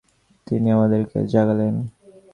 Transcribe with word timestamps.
তিনি 0.47 0.67
আমাদেরকে 0.71 1.17
জাগালেন। 1.33 1.75